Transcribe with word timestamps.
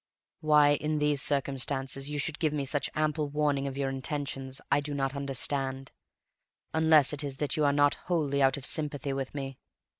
Why, 0.39 0.77
in 0.77 0.97
these 0.97 1.21
circumstances, 1.21 2.09
you 2.09 2.17
should 2.17 2.39
give 2.39 2.53
me 2.53 2.65
such 2.65 2.89
ample 2.95 3.29
warning 3.29 3.67
of 3.67 3.77
your 3.77 3.91
intentions 3.91 4.59
I 4.71 4.79
do 4.79 4.95
not 4.95 5.15
understand, 5.15 5.91
unless 6.73 7.13
it 7.13 7.23
is 7.23 7.37
that 7.37 7.55
you 7.55 7.63
are 7.65 7.71
not 7.71 7.93
wholly 8.09 8.41
out 8.41 8.57
of 8.57 8.65
sympathy 8.65 9.13
with 9.13 9.35
me. 9.35 9.59